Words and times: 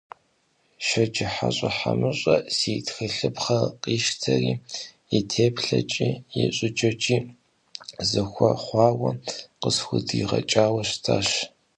ШэджыхьэщӀэ 0.85 1.69
Хьэмыщэ 1.77 2.35
си 2.55 2.73
тхылъыпхъэр 2.85 3.63
къищтэри, 3.81 4.53
и 5.17 5.19
теплъэкӀи, 5.31 6.09
и 6.41 6.43
щӀыкӀэкӀи 6.55 7.17
зэхуэхъуауэ 8.09 9.11
къысхудигъэкӀауэ 9.61 10.81
щытащ. 10.89 11.29